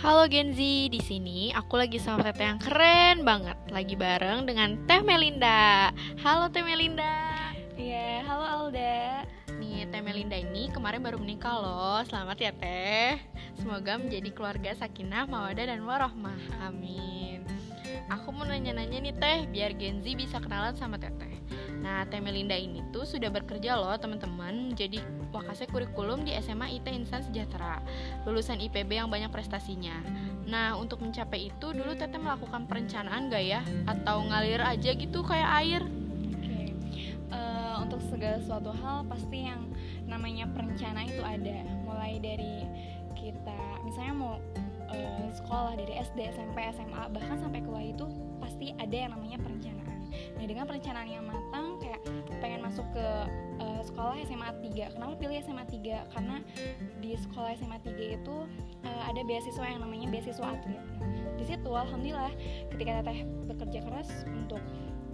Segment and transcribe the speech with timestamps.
[0.00, 4.80] Halo Gen Z, di sini aku lagi sama Teteh yang keren banget, lagi bareng dengan
[4.88, 5.92] Teh Melinda.
[6.24, 7.52] Halo Teh Melinda.
[7.76, 9.28] Iya, halo Alda.
[9.60, 12.00] Nih, Teh Melinda ini kemarin baru menikah loh.
[12.08, 13.20] Selamat ya Teh.
[13.60, 16.64] Semoga menjadi keluarga sakinah, mawadah dan warohmah.
[16.64, 17.44] Amin.
[18.08, 21.36] Aku mau nanya-nanya nih Teh, biar Gen Z bisa kenalan sama Teteh.
[21.84, 25.00] Nah, Teh Melinda ini tuh sudah bekerja loh teman-teman Jadi
[25.30, 27.78] wakasnya kurikulum di SMA IT Insan Sejahtera
[28.26, 30.02] Lulusan IPB yang banyak prestasinya
[30.50, 33.62] Nah, untuk mencapai itu dulu Teteh melakukan perencanaan gak ya?
[33.86, 35.82] Atau ngalir aja gitu kayak air?
[36.34, 36.74] Oke,
[37.30, 39.70] uh, untuk segala suatu hal pasti yang
[40.10, 42.66] namanya perencanaan itu ada Mulai dari
[43.14, 44.34] kita, misalnya mau
[44.90, 48.10] uh, sekolah dari SD, SMP, SMA, bahkan sampai kuliah itu
[48.42, 52.00] pasti ada yang namanya perencanaan Nah dengan perencanaan yang matang kayak
[52.40, 53.06] pengen masuk ke
[53.80, 56.12] uh, sekolah SMA 3 Kenapa pilih SMA 3?
[56.12, 56.36] Karena
[57.00, 58.36] di sekolah SMA 3 itu
[58.84, 60.84] uh, ada beasiswa yang namanya beasiswa atlet.
[61.40, 62.32] Di situ alhamdulillah
[62.76, 64.60] ketika teteh bekerja keras untuk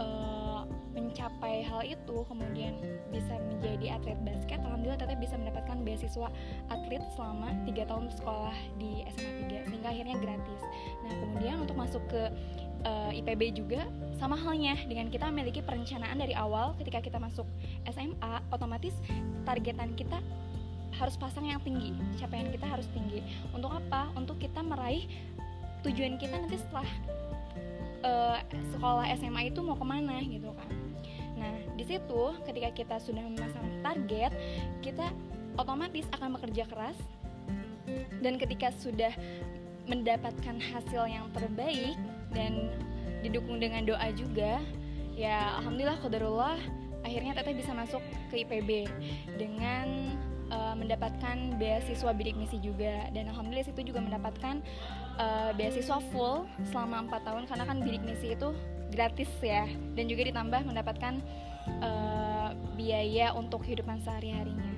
[0.03, 2.73] uh, mencapai hal itu kemudian
[3.13, 6.29] bisa menjadi atlet basket alhamdulillah teteh bisa mendapatkan beasiswa
[6.73, 10.61] atlet selama tiga tahun sekolah di SMA 3 sehingga akhirnya gratis.
[11.05, 12.33] Nah kemudian untuk masuk ke
[12.87, 13.85] uh, eh, IPB juga
[14.17, 17.45] sama halnya dengan kita memiliki perencanaan dari awal ketika kita masuk
[17.91, 18.95] SMA otomatis
[19.45, 20.23] targetan kita
[20.97, 23.21] harus pasang yang tinggi capaian kita harus tinggi.
[23.53, 24.09] Untuk apa?
[24.17, 25.05] Untuk kita meraih
[25.85, 26.89] tujuan kita nanti setelah
[28.01, 28.39] uh,
[28.73, 30.71] sekolah SMA itu mau ke mana gitu kan.
[31.37, 34.33] Nah di situ ketika kita sudah memasang target
[34.81, 35.13] kita
[35.61, 36.97] otomatis akan bekerja keras.
[38.19, 39.15] Dan ketika sudah
[39.87, 41.95] mendapatkan hasil yang terbaik
[42.37, 42.69] dan
[43.25, 44.61] didukung dengan doa juga
[45.17, 46.61] ya alhamdulillah qadarullah
[47.01, 48.85] akhirnya teteh bisa masuk ke IPB
[49.41, 50.13] dengan
[50.53, 54.61] uh, mendapatkan beasiswa bidik misi juga dan alhamdulillah situ juga mendapatkan
[55.17, 58.53] uh, beasiswa full selama 4 tahun karena kan bidik misi itu
[58.93, 59.67] gratis ya
[59.97, 61.15] dan juga ditambah mendapatkan
[61.83, 64.71] uh, biaya untuk kehidupan sehari-harinya.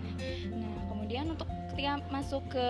[0.54, 2.66] Nah, kemudian untuk ketika masuk ke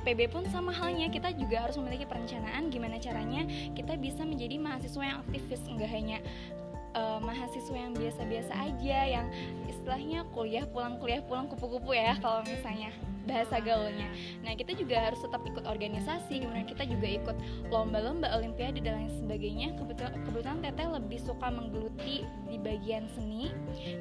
[0.00, 3.44] IPB pun sama halnya kita juga harus memiliki perencanaan gimana caranya
[3.76, 6.24] kita bisa menjadi mahasiswa yang aktivis enggak hanya
[6.96, 9.26] uh, mahasiswa yang biasa-biasa aja yang
[9.68, 12.90] istilahnya kuliah pulang kuliah pulang kupu-kupu ya kalau misalnya
[13.26, 14.06] bahasa gaulnya.
[14.46, 17.36] Nah kita juga harus tetap ikut organisasi, kemudian kita juga ikut
[17.68, 19.74] lomba-lomba, olimpiade dan lain sebagainya.
[19.74, 23.50] Kebetulan, kebetulan Teteh lebih suka menggeluti di bagian seni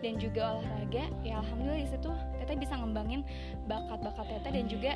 [0.05, 1.09] dan juga olahraga.
[1.25, 3.25] Ya alhamdulillah di situ Teteh bisa ngembangin
[3.65, 4.91] bakat-bakat Teteh dan juga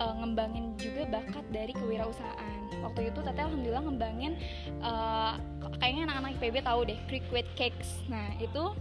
[0.00, 2.60] uh, ngembangin juga bakat dari kewirausahaan.
[2.80, 4.32] Waktu itu Teteh alhamdulillah ngembangin
[4.80, 5.36] uh,
[5.78, 7.26] kayaknya anak-anak IPB tahu deh Creek
[7.58, 8.04] Cakes.
[8.10, 8.74] Nah itu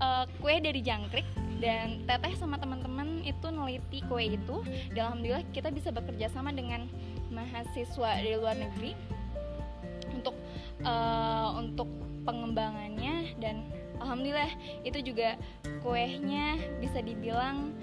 [0.00, 1.26] uh, kue dari jangkrik
[1.60, 4.64] dan teteh sama teman-teman itu neliti kue itu
[4.96, 6.88] dan alhamdulillah kita bisa bekerja sama dengan
[7.28, 8.96] mahasiswa dari luar negeri
[10.10, 10.34] untuk
[10.82, 11.86] uh, untuk
[12.24, 13.64] pengembangannya dan
[14.00, 14.50] alhamdulillah
[14.82, 15.36] itu juga
[15.84, 17.76] kuehnya bisa dibilang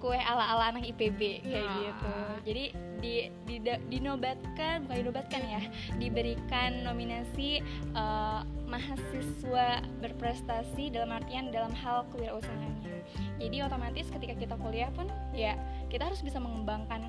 [0.00, 1.76] kue ala-ala anak IPB kayak ah.
[1.84, 2.14] gitu.
[2.48, 2.64] Jadi
[3.00, 3.14] di,
[3.48, 5.62] di dinobatkan bukan dinobatkan ya,
[6.00, 7.60] diberikan nominasi
[7.92, 13.04] uh, mahasiswa berprestasi dalam artian dalam hal kewirausahaannya.
[13.40, 15.56] Jadi otomatis ketika kita kuliah pun ya
[15.92, 17.04] kita harus bisa mengembangkan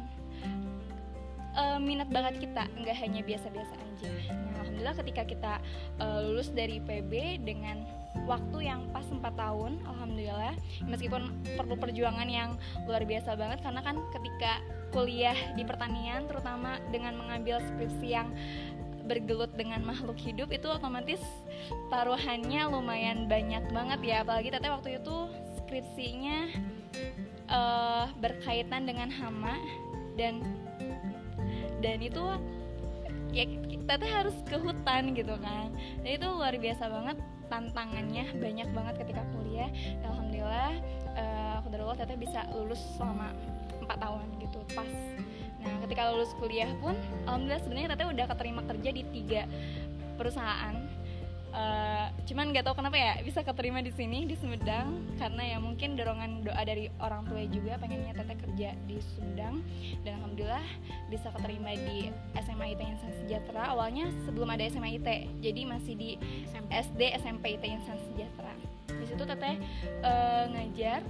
[1.56, 4.12] uh, minat bakat kita, nggak hanya biasa-biasa aja.
[4.32, 5.54] Nah, alhamdulillah ketika kita
[6.00, 7.84] uh, lulus dari IPB dengan
[8.28, 10.54] waktu yang pas 4 tahun alhamdulillah.
[10.88, 12.56] Meskipun perlu perjuangan yang
[12.86, 14.62] luar biasa banget karena kan ketika
[14.92, 18.28] kuliah di pertanian terutama dengan mengambil skripsi yang
[19.08, 21.20] bergelut dengan makhluk hidup itu otomatis
[21.90, 24.16] taruhannya lumayan banyak banget ya.
[24.24, 25.16] Apalagi teteh waktu itu
[25.62, 26.38] skripsinya
[27.50, 29.56] uh, berkaitan dengan hama
[30.20, 30.44] dan
[31.82, 32.24] dan itu
[33.32, 33.48] ya
[33.88, 35.72] teteh harus ke hutan gitu kan.
[36.04, 37.18] Dan itu luar biasa banget
[37.52, 38.26] tantangannya.
[38.40, 39.72] Banyak banget ketika kuliah.
[40.08, 40.74] Alhamdulillah
[41.18, 41.42] uh,
[42.02, 43.30] teteh bisa lulus selama
[43.84, 44.90] empat tahun gitu pas.
[45.62, 46.98] Nah ketika lulus kuliah pun
[47.30, 49.42] alhamdulillah sebenarnya teteh udah keterima kerja di tiga
[50.18, 50.76] perusahaan
[51.52, 55.16] uh, cuman nggak tahu kenapa ya bisa keterima di sini di Sumedang.
[55.20, 59.62] Karena ya mungkin dorongan doa dari orang tua juga pengennya teteh kerja di Sumedang.
[60.04, 60.66] Dan alhamdulillah
[61.12, 62.10] bisa keterima di
[62.42, 63.64] SMA IT Insan Sejahtera.
[63.76, 65.08] Awalnya sebelum ada SMA IT
[65.44, 66.10] jadi masih di
[66.72, 68.54] SD SMP IT Insan Sejahtera.
[68.92, 69.56] Di situ teteh
[70.04, 71.04] uh, ngajar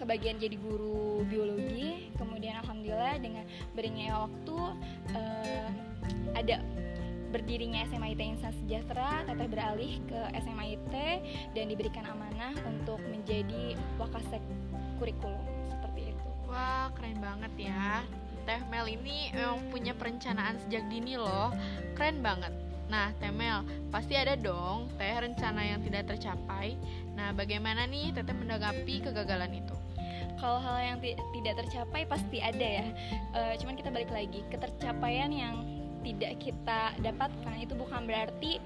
[0.00, 2.10] kebagian jadi guru biologi.
[2.16, 3.44] Kemudian alhamdulillah dengan
[3.76, 4.56] berinya waktu
[5.12, 5.68] uh,
[6.34, 6.64] ada
[7.30, 10.94] berdirinya SMA IT Insan Sejahtera, Teteh beralih ke SMA IT
[11.54, 14.42] dan diberikan amanah untuk menjadi wakasek
[14.98, 15.40] kurikulum
[15.70, 16.28] seperti itu.
[16.50, 18.02] Wah, keren banget ya.
[18.44, 21.54] Teh Mel ini emang punya perencanaan sejak dini loh.
[21.94, 22.50] Keren banget.
[22.90, 23.62] Nah, Teh Mel,
[23.94, 26.74] pasti ada dong Teh rencana yang tidak tercapai.
[27.14, 29.76] Nah, bagaimana nih Teteh menanggapi kegagalan itu?
[30.40, 32.86] Kalau hal yang tidak tercapai pasti ada ya.
[33.36, 38.60] E, cuman kita balik lagi, ketercapaian yang tidak kita dapatkan itu bukan berarti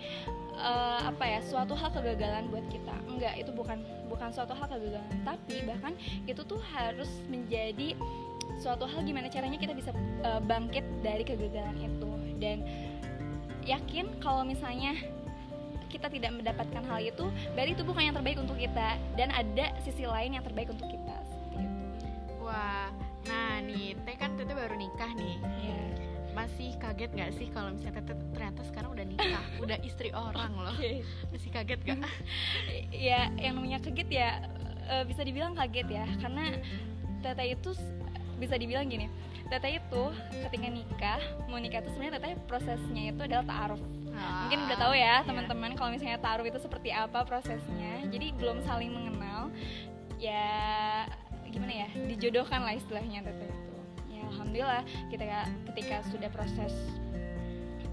[0.58, 2.94] uh, apa ya suatu hal kegagalan buat kita.
[3.10, 5.10] Enggak itu bukan bukan suatu hal kegagalan.
[5.26, 5.92] Tapi bahkan
[6.26, 7.98] itu tuh harus menjadi
[8.62, 9.90] suatu hal gimana caranya kita bisa
[10.22, 12.10] uh, bangkit dari kegagalan itu.
[12.38, 12.62] Dan
[13.64, 14.94] yakin kalau misalnya
[15.90, 18.98] kita tidak mendapatkan hal itu berarti itu bukan yang terbaik untuk kita.
[19.18, 21.13] Dan ada sisi lain yang terbaik untuk kita
[26.94, 30.70] kaget gak sih kalau misalnya Tete ternyata sekarang udah nikah, udah istri orang loh.
[30.78, 31.02] Okay.
[31.34, 31.98] Masih kaget gak?
[33.10, 34.46] ya, yang namanya kaget ya
[34.86, 36.54] uh, bisa dibilang kaget ya, karena
[37.18, 37.74] Tete itu
[38.38, 39.10] bisa dibilang gini.
[39.50, 40.02] Tete itu
[40.46, 41.20] ketika nikah,
[41.50, 43.82] mau nikah itu sebenarnya Tete prosesnya itu adalah taaruf.
[44.14, 45.14] Ah, Mungkin udah tahu ya iya.
[45.26, 48.06] teman-teman kalau misalnya taaruf itu seperti apa prosesnya.
[48.06, 49.50] Jadi belum saling mengenal,
[50.22, 51.10] ya
[51.50, 53.73] gimana ya, dijodohkan lah istilahnya Tete itu
[54.44, 55.24] alhamdulillah kita
[55.72, 56.76] ketika sudah proses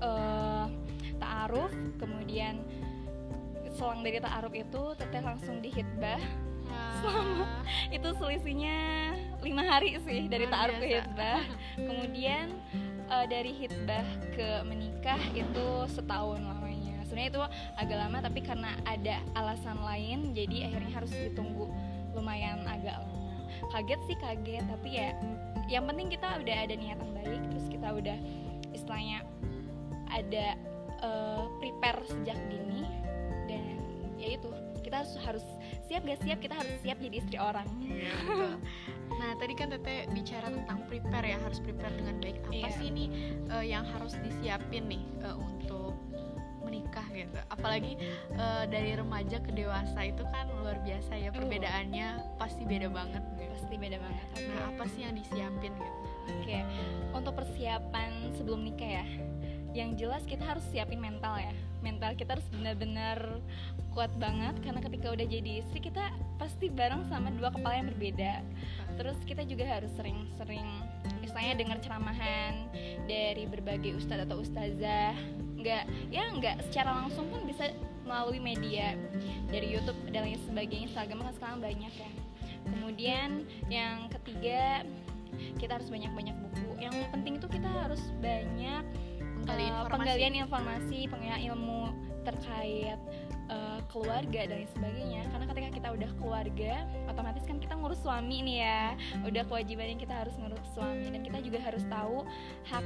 [0.04, 0.68] uh,
[1.16, 2.60] taaruf kemudian
[3.72, 6.20] selang dari taaruf itu teteh langsung dihitbah.
[6.72, 7.00] Ah.
[7.00, 7.48] selama
[7.96, 8.80] itu selisihnya
[9.44, 11.40] lima hari sih dari taaruf ke hitbah.
[11.80, 12.52] Kemudian
[13.08, 14.04] uh, dari hitbah
[14.36, 17.00] ke menikah itu setahun lamanya.
[17.08, 17.44] Sebenarnya itu
[17.80, 21.72] agak lama tapi karena ada alasan lain jadi akhirnya harus ditunggu
[22.12, 23.40] lumayan agak lama.
[23.72, 25.16] Kaget sih kaget tapi ya
[25.72, 28.18] yang penting kita udah ada niatan baik terus kita udah
[28.76, 29.24] istilahnya
[30.12, 30.60] ada
[31.00, 32.84] uh, prepare sejak dini.
[33.48, 33.80] Dan
[34.20, 34.52] ya itu
[34.84, 35.46] kita harus harus
[35.88, 37.68] siap gak siap kita harus siap jadi istri orang.
[38.02, 38.18] Ya,
[39.20, 42.42] nah tadi kan teteh bicara tentang prepare ya harus prepare dengan baik.
[42.50, 42.74] Apa yeah.
[42.74, 43.06] sih ini
[43.54, 45.61] uh, yang harus disiapin nih uh, untuk
[47.62, 47.94] apalagi
[48.42, 53.22] uh, dari remaja ke dewasa itu kan luar biasa ya perbedaannya pasti beda banget
[53.54, 54.26] pasti beda banget.
[54.34, 54.50] Okay.
[54.50, 55.86] nah apa sih yang disiapin gitu?
[55.86, 56.62] Oke okay.
[57.14, 59.06] untuk persiapan sebelum nikah ya
[59.72, 61.54] yang jelas kita harus siapin mental ya.
[61.80, 63.40] Mental kita harus benar-benar
[63.96, 68.44] kuat banget karena ketika udah jadi istri kita pasti bareng sama dua kepala yang berbeda.
[69.00, 70.68] Terus kita juga harus sering-sering
[71.24, 72.68] misalnya dengar ceramahan
[73.08, 75.16] dari berbagai ustadz atau ustazah
[75.62, 77.72] nggak ya nggak secara langsung pun bisa
[78.04, 78.98] melalui media
[79.48, 80.92] dari YouTube dan lain sebagainya.
[80.92, 82.12] Instagram kan sekarang banyak ya.
[82.68, 83.30] Kemudian
[83.72, 84.84] yang ketiga
[85.58, 86.70] kita harus banyak-banyak buku.
[86.82, 88.84] Yang penting itu kita harus banyak
[89.42, 89.94] penggalian uh, informasi.
[89.98, 91.82] penggalian informasi penggalian ilmu
[92.22, 93.00] terkait
[93.52, 95.28] uh, keluarga dan sebagainya.
[95.30, 96.74] Karena ketika kita udah keluarga
[97.12, 98.84] otomatis kan kita ngurus suami nih ya.
[99.28, 101.12] Udah kewajiban yang kita harus ngurus suami.
[101.12, 102.24] Dan kita juga harus tahu
[102.72, 102.86] hak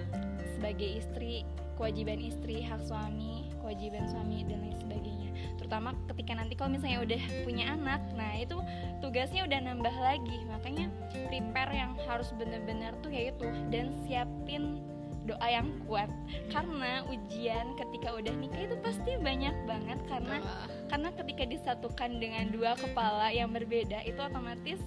[0.58, 1.46] sebagai istri
[1.76, 5.30] kewajiban istri hak suami kewajiban suami dan lain sebagainya.
[5.60, 8.58] Terutama ketika nanti kalau misalnya udah punya anak nah itu
[9.04, 10.38] tugasnya udah nambah lagi.
[10.48, 10.88] Makanya
[11.28, 14.80] prepare yang harus bener-bener tuh yaitu dan siapin
[15.26, 16.10] doa yang kuat.
[16.54, 20.68] Karena ujian ketika udah nikah itu pasti banyak banget karena uh.
[20.88, 24.80] karena ketika disatukan dengan dua kepala yang berbeda itu otomatis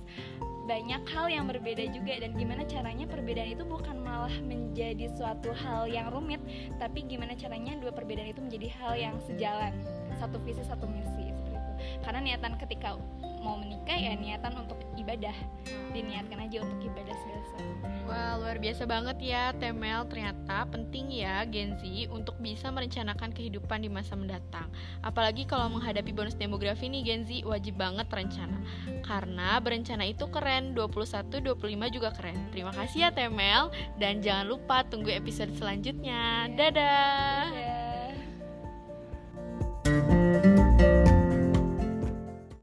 [0.68, 2.20] banyak hal yang berbeda juga.
[2.22, 6.40] Dan gimana caranya perbedaan itu bukan malah menjadi suatu hal yang rumit
[6.78, 9.74] tapi gimana caranya dua perbedaan itu menjadi hal yang sejalan.
[10.18, 11.47] Satu visi satu misi
[12.02, 12.98] karena niatan ketika
[13.42, 15.34] mau menikah ya niatan untuk ibadah.
[15.94, 17.38] Diniatkan aja untuk ibadah segala
[18.08, 20.08] Wah luar biasa banget ya Temel.
[20.08, 24.72] Ternyata penting ya Gen Z untuk bisa merencanakan kehidupan di masa mendatang.
[25.04, 28.56] Apalagi kalau menghadapi bonus demografi nih Gen Z wajib banget rencana.
[29.04, 32.48] Karena berencana itu keren 21 25 juga keren.
[32.48, 33.68] Terima kasih ya Temel.
[34.00, 36.48] Dan jangan lupa tunggu episode selanjutnya.
[36.56, 36.72] Dadah,
[37.52, 37.77] dadah.